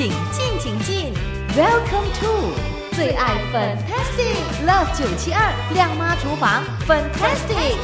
[0.00, 1.12] 请进，请进
[1.54, 2.54] ，Welcome to
[2.92, 7.76] 最爱 Fantastic Love 九七二亮妈厨房 Fantastic。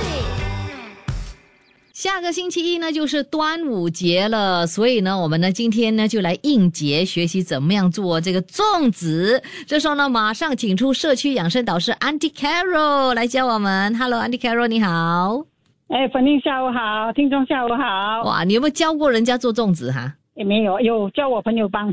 [1.93, 9.43] 下个星期一呢就是端午节了，所以呢，我们呢今天呢就来应节学习怎么样做这个粽子。
[9.67, 13.95] 这时候呢，马上请出社区养生导师 Auntie Carol 来教我们。
[13.95, 15.45] Hello，Auntie Carol，你好。
[15.89, 18.23] 哎，粉玲下午好，听众下午好。
[18.23, 20.15] 哇，你有没有教过人家做粽子哈？
[20.37, 21.91] 也没有，有叫我朋友帮，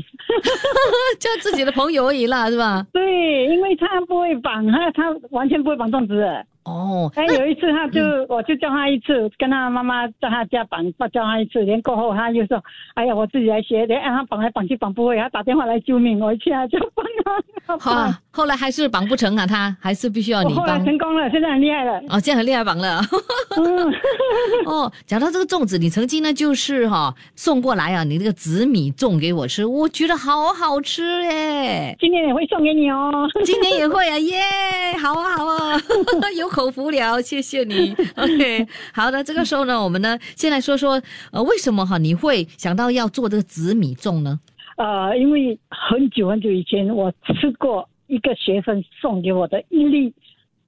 [1.18, 2.86] 叫自己的朋友而已啦，是吧？
[2.92, 6.24] 对，因为他不会绑，他他完全不会绑粽子。
[6.64, 10.82] 哦，哎，有一次他就，我就叫他一次，跟他妈妈在他家绑，
[11.12, 12.62] 叫他一次，连过后他就说，
[12.94, 17.76] 哎呀，我自己来学，连让他绑来绑去绑不会，他打电话来救命，我一下就帮他。
[17.78, 20.82] 好，后来还是绑不成啊，他还是必须要你帮。
[20.84, 21.98] 成功了，现在很厉害了。
[22.08, 23.00] 哦，现在很厉害绑了。
[24.64, 31.94] 哦，讲到这个粽子，你曾经呢就是哈送过来啊，你那个紫米粽给我吃，我觉得好好吃耶。
[32.00, 33.10] 今年也会送给你哦，
[33.44, 34.40] 今年也会啊，耶，
[35.02, 35.78] 好啊好啊，
[36.38, 36.48] 有。
[36.54, 37.92] 口服了，谢谢你。
[38.14, 41.02] OK，好的，这个时候呢，我们呢先来说说，
[41.32, 44.38] 呃，为什么哈你会想到要做这个紫米粽呢？
[44.76, 50.12] 呃，因为很久很久以前我吃过一个学生送给我的一粒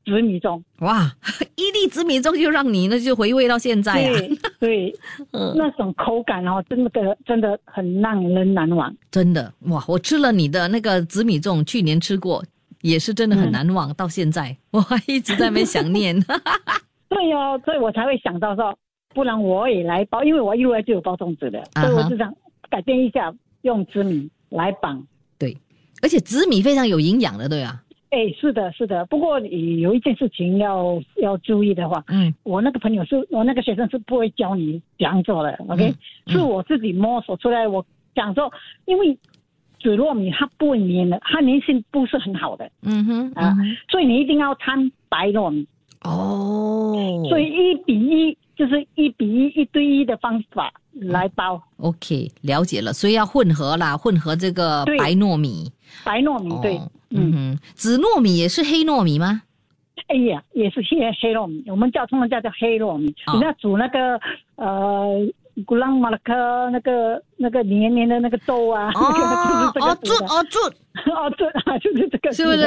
[0.04, 1.12] 紫米粽，哇，
[1.54, 4.20] 一粒紫米粽就让你呢就回味到现在啊，
[4.58, 4.92] 对，
[5.30, 12.44] 那种口感哦，真的真的很让人难忘，真的哇，我吃了你的那个紫米粽，去年吃过。
[12.86, 16.18] 也是真的很难忘，到现在 我还一直在那边想念。
[17.08, 18.76] 对哦，所以我才会想到说，
[19.14, 22.32] 不然我也来包，因为我一路来就有包粽子的，所以我就想
[22.70, 25.04] 改变一下，用紫米来绑。
[25.38, 25.56] 对，
[26.02, 27.82] 而且紫米非常有营养的，对啊。
[28.10, 29.04] 哎，是的，是的。
[29.06, 35.92] 不过有一件事情要要注意的话，嗯，我那个朋友是我那个学生是不会教你怎样做的，OK？
[36.28, 38.52] 是我自己摸索出来，我想说，
[38.84, 39.18] 因为。
[39.80, 42.68] 紫糯米它不会粘的，它粘性不是很好的。
[42.82, 43.54] 嗯哼啊，
[43.88, 45.66] 所以你一定要掺白糯米。
[46.02, 46.92] 哦，
[47.28, 51.60] 所以一比一就是一比一一对一的方法来包。
[51.78, 55.70] OK，了解了，所以要混合啦，混合这个白糯米。
[56.04, 59.42] 白糯米对，嗯哼，紫糯米也是黑糯米吗？
[60.08, 63.14] 哎呀，也是黑黑糯米，我们叫通常叫叫黑糯米。
[63.34, 64.20] 你要煮那个
[64.56, 65.26] 呃。
[65.64, 66.34] 古浪马拉克
[66.70, 70.62] 那个那个黏黏的那个豆啊，哦哦做哦做
[71.14, 72.58] 哦做啊就是这个 是不是？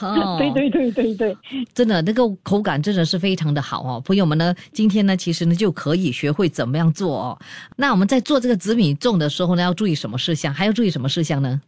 [0.38, 1.36] 对对对对对，
[1.74, 7.38] 真的那个口感真的是非常的好哦，朋友们呢，今天呢其实呢就可以学会怎么样做哦。
[7.76, 10.54] 那我们在做这个紫米粽的时候呢，要注意什么事项？
[10.54, 11.60] 还要注意什么事项呢？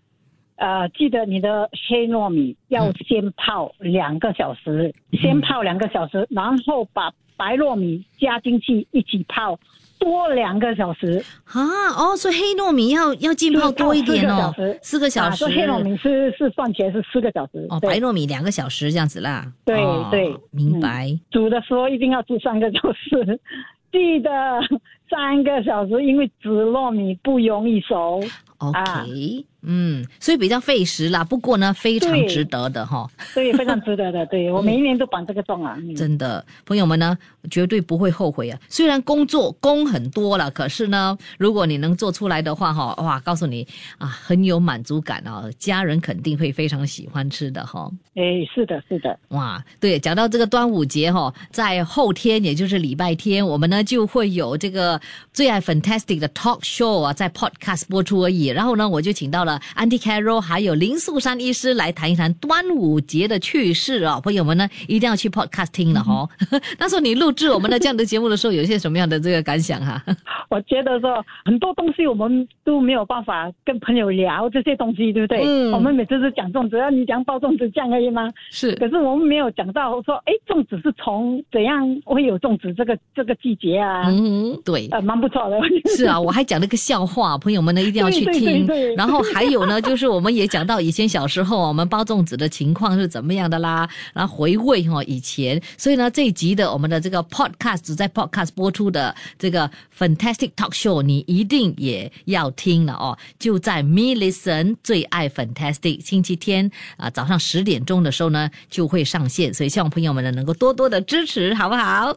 [0.56, 9.59] 呃，记得你的黑糯米要先泡两个小时，先泡两个小时，然后把白糯米加进去一起泡。
[10.02, 11.62] 多两个小时啊！
[11.96, 14.52] 哦，所以黑糯米要要浸泡多一点哦，
[14.82, 15.44] 四个小时。
[15.46, 17.64] 黑糯米是是算起来是四个小时。
[17.70, 19.46] 哦，白糯米两个小时这样子啦。
[19.64, 19.76] 对
[20.10, 21.16] 对，明白。
[21.30, 23.41] 煮的时候一定要煮三个小时，
[23.92, 24.30] 记得
[25.08, 28.20] 三个小时，因为紫糯米不容易熟。
[28.58, 29.46] OK。
[29.64, 33.08] 嗯，所以比较费时啦，不过呢，非常值得的哈。
[33.32, 34.26] 对，非常值得的。
[34.26, 35.76] 对 我每一年都绑这个粽啊。
[35.96, 37.16] 真的，朋友们呢，
[37.48, 38.58] 绝对不会后悔啊。
[38.68, 43.64] 虽然工作工很多了，可是呢，如果你能做出来的话哈，哇，告诉你
[43.98, 47.88] 啊，很有满足感哦，家人肯定会非常喜欢吃的哈。
[48.16, 49.16] 哎，是的，是的。
[49.28, 55.00] 哇，对，讲到这个端午节哈，在后天，也就是礼拜天，我们呢就会有这个
[55.32, 58.46] 最爱 Fantastic 的 Talk Show 啊，在 Podcast 播出而已。
[58.46, 59.51] 然后呢，我就请到了。
[59.76, 66.28] Andy Carroll 还有林素山医师来谈一谈端午节的趣事哦，朋友们呢一定要去 podcast 听了哈。
[66.78, 70.02] 那时候你录制我们的这样的节目的时候，有一些什么样的这个感想哈？
[70.50, 75.42] 我觉得说很多东西我们都没有办法跟朋友聊这些东西，对不对？
[75.44, 75.72] 嗯。
[75.72, 78.28] 我们每次是讲粽子，要你讲包粽子这样而已吗？
[78.50, 78.74] 是。
[78.76, 84.04] 可是我们没有讲到说，哎，粽子是从怎样会有粽子这个这个季节啊？
[84.08, 84.88] 嗯，对。
[84.91, 85.58] 呃，蛮不错的。
[85.96, 88.66] 是啊，我还讲了个笑话，朋友们呢一定要去听。
[88.97, 89.41] 然后还。
[89.42, 99.68] 还有呢，就是我们也讲到以前小时候我们包粽子的情况是怎么样的啦，然后回味哈以前，所以呢这一集的我们的这个 podcast 在 podcast 播出的这个
[99.98, 112.06] fantastic talk show，你一定也要听了哦，就在 Me listen 最爱 fantastic 星期天啊早上十点钟的时候呢就会上线，所以希望朋友们呢能够多多的支持，好不好？
[112.06, 112.16] 好，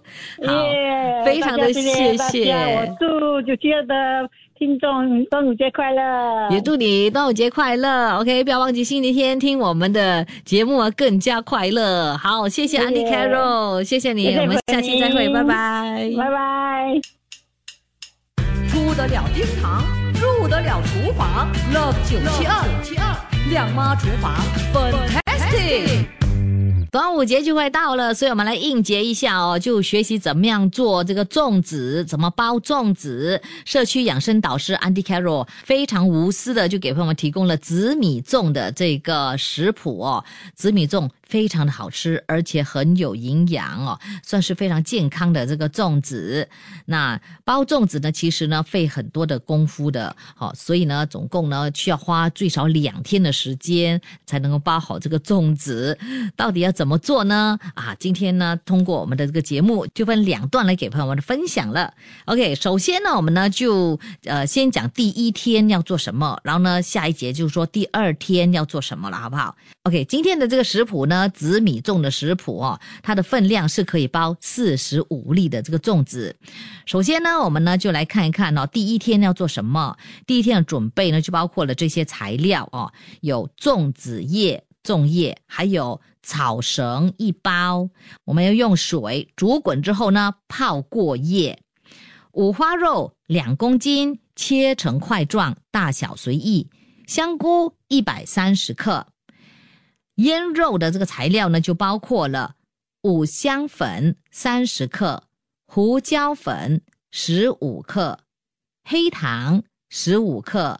[1.25, 4.29] 非常的谢谢，我祝就觉得。
[4.57, 6.49] 听众端午节快乐！
[6.49, 8.17] 也祝你端午节快乐。
[8.17, 12.15] OK，不要忘记星期天听我们的节目啊，更加快乐。
[12.17, 17.01] 好，谢谢 Andy Carroll，谢谢你，我们下期再会，拜拜，拜拜。
[18.69, 22.45] 出得了厅堂，入得了厨房，Love 九七
[22.97, 23.15] 二，
[23.49, 24.33] 亮妈厨房
[24.73, 26.24] ，Fantastic。
[26.95, 33.41] 端午节就快到了，所以我们来应节一下哦，就学习怎么样做这个粽子，怎么包粽子。
[33.65, 40.23] 社区养生导师 Andy Carroll 非常无私的就给朋友们提供了紫米粽的这个食谱哦，
[40.55, 41.09] 紫米粽。
[41.27, 46.47] 非常的好吃，而且很有营养哦，算是非常健康的这个粽子。
[46.85, 55.97] 那包粽子呢，其实呢费很多的功夫的，好，所以呢，总共呢需要花最少两天的时间才能够包好这个粽子。
[56.35, 57.57] 到底要怎么做呢？
[57.73, 61.91] 啊，今天呢，通过我们的这个节目，就分两段来给朋友们分享了。
[62.25, 71.14] OK，首先呢，我们呢就呃先讲第一天要做什么，然后呢下一节就是说第二天要做什么了，好不好？OK，今天的这个食谱呢。
[71.15, 76.35] 呢，紫米粽的食谱哦，它的分量是可以包四十五粒的这个粽子。
[76.85, 79.95] 首先呢，我们呢就来看一看哦，第一天要做什么？
[80.27, 82.91] 第一天的准备呢，就包括了这些材料哦，
[83.21, 87.89] 有粽子叶、粽叶，还有草绳一包。
[88.25, 91.57] 我们要用水煮滚之后呢，泡过夜。
[92.33, 96.69] 五花肉两公斤，切成块状，大小随意。
[97.07, 99.07] 香菇一百三十克。
[100.15, 102.55] 腌肉的这个材料呢，就包括了
[103.01, 105.23] 五香粉三十克、
[105.65, 106.81] 胡椒粉
[107.11, 108.19] 十五克、
[108.83, 110.79] 黑糖十五克、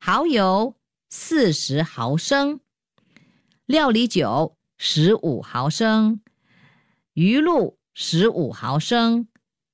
[0.00, 0.74] 蚝油
[1.10, 2.60] 四十毫升、
[3.66, 6.20] 料理酒十五毫升、
[7.12, 9.28] 鱼露十五毫升、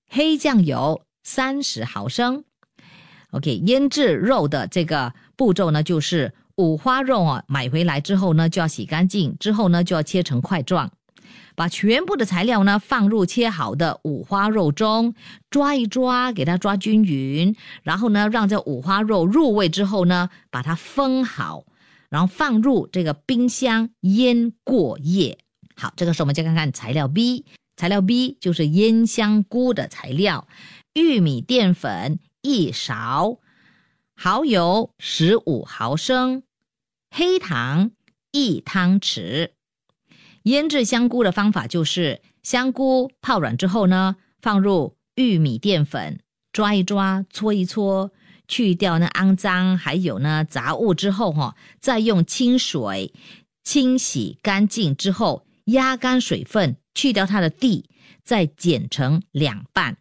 [0.08, 2.44] 黑酱油三十毫升。
[3.30, 6.34] OK，腌制肉的这个步骤呢，就是。
[6.56, 10.90] 五花肉啊，买回来之后呢，就要洗干净，之后呢，就要切成块状，
[11.54, 15.14] 把全部的材料呢放入切好的五花肉中，
[15.50, 21.64] 抓一抓，给它抓均匀，然后呢，让这五花肉入味之后呢，把它封好，
[22.10, 25.38] 然后放入这个冰箱腌过夜。
[25.74, 27.46] 好，这个时候我们再看看材料 B，
[27.76, 30.46] 材料 B 就是腌香菇的材料，
[30.92, 33.38] 玉米淀粉一勺。
[34.14, 36.42] 蚝油十五毫升，
[37.10, 37.90] 黑糖
[38.30, 39.50] 一汤匙。
[40.44, 46.20] 腌制香菇的方法就是：香菇泡软之后呢，放入玉米淀粉，
[46.52, 48.10] 抓一抓，搓一搓，
[48.46, 53.12] 去掉那肮脏还有呢杂物之后，哈，再用清水
[53.64, 57.88] 清洗干净之后，压干水分，去掉它的蒂，
[58.24, 59.98] 再剪成两半。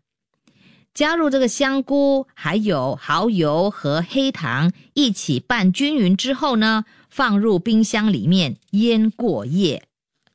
[0.93, 9.83] 加入这个香菇，还有蚝油和黑糖一起拌均匀之后呢，放入冰箱里面腌过夜。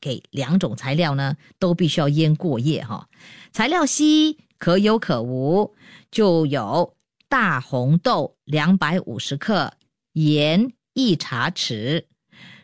[0.00, 3.08] 给两种材料呢，都必须要腌过夜哈。
[3.52, 5.74] 材料 C 可有可无，
[6.10, 6.94] 就有
[7.28, 9.74] 大红豆两百五十克，
[10.12, 12.04] 盐一茶匙。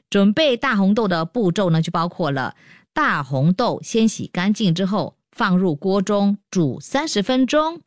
[0.09, 2.55] 准备大红豆的步骤呢，就包括了
[2.93, 5.17] 大红豆先洗干净之后。
[5.32, 7.81] 放入锅中煮三十分钟，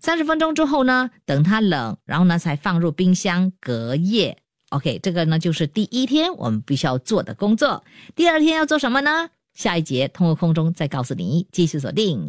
[0.00, 4.38] 三十分钟之后呢，等它冷，然后呢才放入冰箱隔夜。
[4.70, 7.84] OK，这个呢就是第一天我们必须要做的工作。
[8.14, 9.28] 第二天要做什么呢？
[9.54, 11.46] 下一节通过空中再告诉你。
[11.52, 12.28] 继续锁定。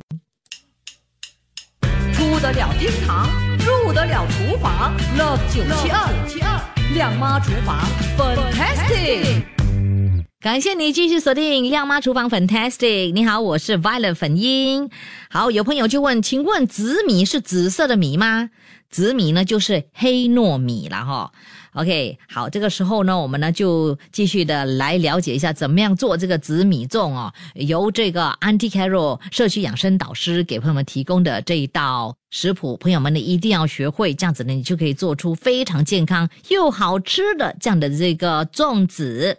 [2.14, 3.30] 出得了厅堂，
[3.60, 6.62] 入得了厨房，Love 九七二，
[6.94, 7.80] 亮妈厨房
[8.18, 9.65] ，Fantastic。
[10.42, 13.14] 感谢你继续锁定亮妈厨房，Fantastic！
[13.14, 14.92] 你好，我是 Violet 粉英。
[15.30, 18.52] 好，有朋友就问，请问紫米是紫色的米吗？
[18.90, 21.32] 紫米呢，就是黑糯米了哈。
[21.76, 27.34] OK，好，这个时候呢，我们呢就继续的来了解一下怎么样做这个紫米粽哦。
[27.56, 39.38] 由这个 Auntie Carol 社区养生导师给朋友们提供的这一道食谱，朋友们呢一定要学会，这样子呢你就可以做出非常健康又好吃的这样的这个粽子。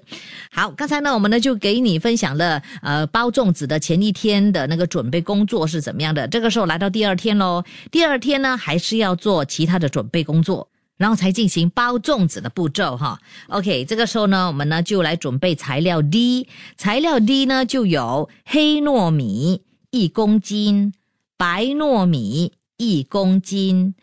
[0.50, 6.28] 好，刚才呢我们呢就给你分享了呃包粽子的前一天的那个准备工作是怎么样的。
[6.28, 10.69] 这个时候来到第二天喽，第二天呢还是要做其他的准备工作。
[10.97, 13.21] 然后才进行包粽子的步骤哈。
[13.49, 16.49] OK，这个时候呢，我们呢就来准备材料 D。
[16.76, 20.93] 材料 D 呢就有黑糯米一公斤，
[21.37, 23.95] 白糯米一公斤。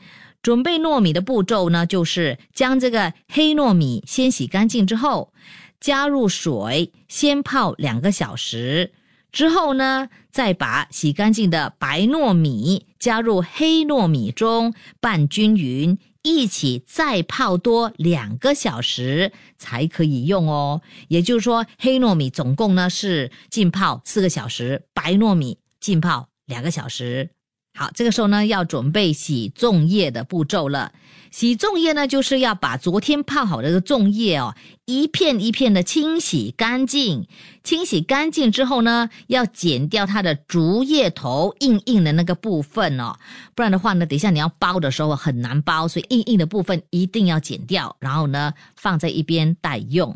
[0.42, 5.32] 准备糯米的步骤呢，就是将这个黑糯米先洗干净之后，
[5.80, 8.92] 加入水先泡两个小时，
[9.32, 15.98] 之后呢，再把洗干净的白糯米加入黑糯米中拌均匀。
[16.24, 20.82] 一起再泡多两个小时才可以用哦。
[21.10, 27.30] 也就是说，黑糯米总共呢是浸泡四个小时，白糯米浸泡两个小时。
[27.78, 30.94] 好，这个时候呢，要准备洗粽叶的步骤了。
[31.34, 34.54] 洗粽叶呢，就是要把昨天泡好的粽叶哦，
[34.86, 37.28] 一片一片的清洗干净。
[37.64, 43.16] 清洗干净之后呢，要剪掉它的竹叶头硬硬的那个部分哦，
[43.56, 50.16] 不然的话呢，等一下你要包的时候很难包，所以硬硬的部分一定要剪掉，然后呢放在一边待用。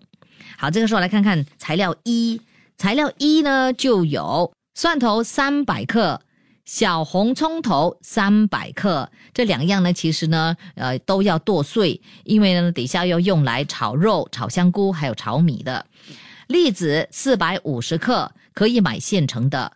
[0.56, 2.40] 好，这个时候来看看材料一，
[2.78, 6.22] 材料一呢就有蒜头三百克。
[6.68, 15.86] 小红葱头三百克，这两样呢，其实呢，呃，都要剁碎，因为呢，底下要用来炒肉、炒香菇，还有炒米的。
[16.48, 19.72] 栗子四百五十克，可以买现成的。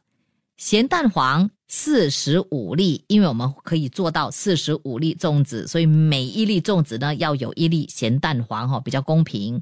[0.58, 9.62] 咸蛋黄四十五粒，因为我们可以做到四十五粒粽子，所以每一粒粽子呢要有一粒咸蛋黄哈，比较公平。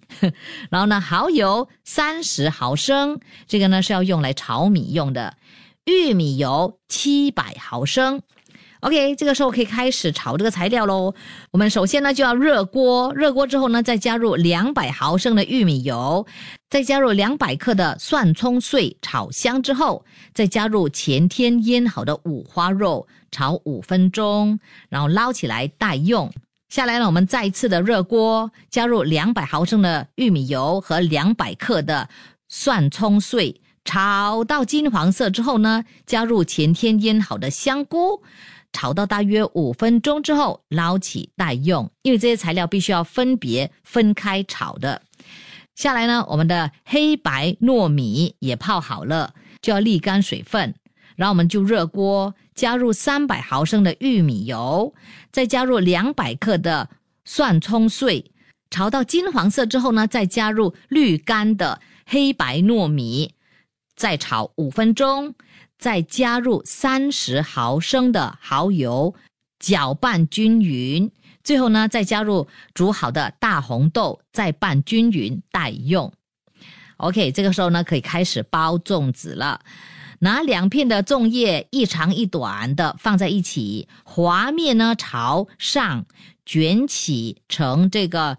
[0.71, 5.35] 然后呢，蚝油三十毫升，这个呢是要用来炒米用的。
[5.85, 8.21] 玉米油七百毫升
[8.81, 11.13] ，OK，这个时候可以开始炒这个材料喽。
[11.51, 16.25] 我们首先呢就要热锅，热锅之后呢再加入两百毫升的玉米油，
[16.69, 24.59] 再加入两百克的蒜葱碎，炒香之后再加入前天腌好的五花肉，炒五分钟，
[24.89, 26.31] 然后捞起来待用。
[26.69, 32.07] 下来呢，我们再一次的热锅，加入两百毫升的玉米油和两百克的
[32.47, 33.59] 蒜葱碎。
[33.85, 38.21] 炒到金黄色之后呢，加入前天腌好的香菇，
[38.71, 41.91] 炒到大约五分钟之后捞起待用。
[42.03, 45.01] 因为这些材料必须要分别分开炒的。
[45.75, 50.75] 下来呢，我们的黑白糯米也泡好了，就要沥干水分。
[51.15, 54.93] 然后我们就热锅，加入三百毫升的玉米油，
[55.31, 56.89] 再加入两百克的
[57.25, 58.31] 蒜葱碎，
[58.69, 63.33] 炒到金黄色之后呢，再加入滤干的黑白糯米。
[63.99, 65.35] 再炒五分钟，
[65.77, 69.13] 再加入三十毫升的蚝油，
[69.59, 71.11] 搅拌均匀。
[71.43, 76.13] 最后呢，再加入煮好的大红豆，再拌均匀待用。
[76.95, 79.59] OK，这个时候呢，可以开始包粽子了。
[80.19, 86.05] 拿两片的粽叶，一长一短的放在一起，滑面呢朝上
[86.45, 88.37] 卷起成这个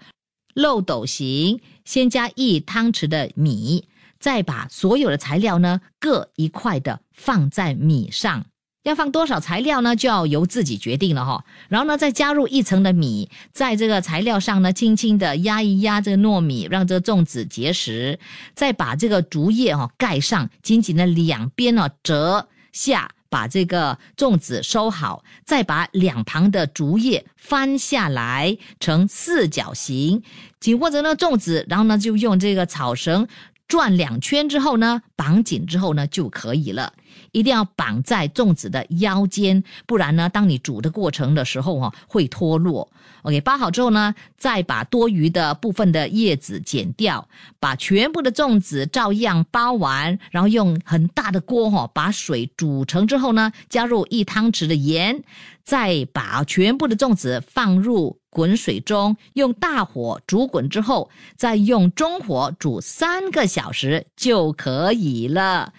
[0.54, 3.89] 漏斗形，先加一汤匙的米。
[4.20, 8.44] 再把所有的材料呢各一块的放在米上，
[8.82, 9.96] 要放多少材料呢？
[9.96, 11.44] 就要由自己决定了哈。
[11.68, 18.18] 然后呢，再加入一层的米，在这个材料上呢，轻轻的压一压这个糯米，让这个粽子结实。
[18.54, 25.24] 再把这个竹叶哈盖上，紧紧的两边呢折下，把这个粽子收好。
[25.44, 30.22] 再把两旁的竹叶翻下来，成四角形，
[30.58, 33.26] 紧握着那粽子，然后呢，就用这个草绳。
[33.70, 36.92] 转两圈之后呢，绑紧之后呢就可以了。
[37.30, 42.90] 一定要绑在粽子的腰间，不然呢，当你煮的过程的时候哈，会脱落。
[43.22, 47.28] OK，包好之后呢，再把多余的部分的叶子剪掉，
[47.60, 55.22] 把全部的粽子照样包完，然后用很大的锅哈，把水煮成之后呢，加入一汤匙的盐，
[55.70, 58.18] 再把全部的粽子放入。
[58.28, 65.72] 滚水中用大火煮滚之后，再用中火煮三个小时就可以了。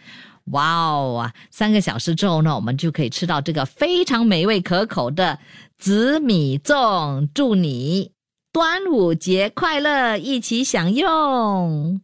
[0.52, 1.34] 哇哦啊！
[1.50, 5.40] 三个小时之后呢，我们就可以吃到这个非常美味可口的
[5.78, 7.28] 紫米粽。
[7.34, 8.12] 祝你
[8.52, 12.02] 端午节快乐，一起享用！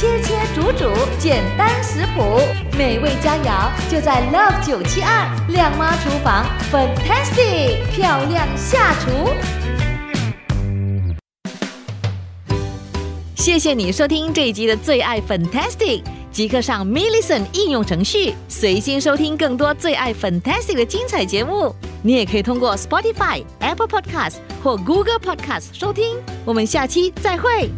[0.00, 2.40] 切切煮煮，简单食谱，
[2.74, 9.28] 美味佳肴就在 Love 九七二靓妈厨房，Fantastic 漂亮下厨。
[13.36, 16.02] 谢谢你收听这一集的最爱 Fantastic，
[16.32, 21.74] 即刻上 m i l l i c e n t 应用程序，随心收听更多最爱 Fantastic 的精彩节目。
[22.02, 26.16] 你也可以通过 Spotify、Apple Podcast 或 Google Podcast 收听。
[26.46, 27.70] 我们下期再会。